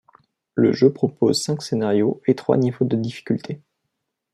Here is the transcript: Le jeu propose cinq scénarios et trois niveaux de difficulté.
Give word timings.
Le 0.55 0.73
jeu 0.73 0.91
propose 0.91 1.39
cinq 1.43 1.61
scénarios 1.61 2.23
et 2.25 2.33
trois 2.33 2.57
niveaux 2.57 2.85
de 2.85 2.95
difficulté. 2.95 3.61